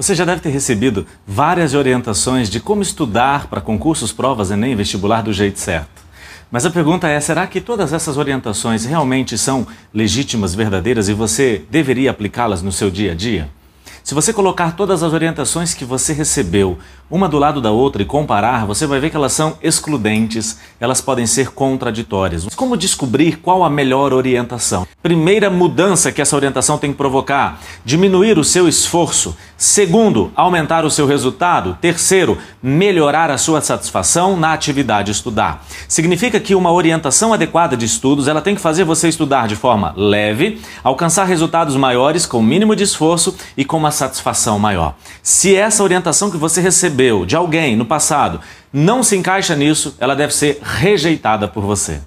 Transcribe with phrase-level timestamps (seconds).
[0.00, 5.20] Você já deve ter recebido várias orientações de como estudar para concursos, provas, Enem, vestibular
[5.20, 6.02] do jeito certo.
[6.50, 11.66] Mas a pergunta é: será que todas essas orientações realmente são legítimas, verdadeiras e você
[11.70, 13.50] deveria aplicá-las no seu dia a dia?
[14.02, 16.78] Se você colocar todas as orientações que você recebeu
[17.10, 21.00] uma do lado da outra e comparar, você vai ver que elas são excludentes, elas
[21.00, 22.46] podem ser contraditórias.
[22.54, 24.86] Como descobrir qual a melhor orientação?
[25.02, 29.36] Primeira mudança que essa orientação tem que provocar: diminuir o seu esforço.
[29.56, 31.76] Segundo, aumentar o seu resultado.
[31.80, 35.66] Terceiro, melhorar a sua satisfação na atividade estudar.
[35.88, 39.92] Significa que uma orientação adequada de estudos, ela tem que fazer você estudar de forma
[39.96, 44.94] leve, alcançar resultados maiores com o mínimo de esforço e com uma satisfação maior.
[45.20, 48.40] Se essa orientação que você recebeu de alguém no passado
[48.72, 52.00] não se encaixa nisso, ela deve ser rejeitada por você.